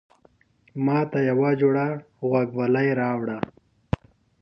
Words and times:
ماته 0.85 1.19
يوه 1.31 1.51
جوړه 1.61 1.87
غوږوالۍ 2.27 2.89
راوړه 3.01 3.37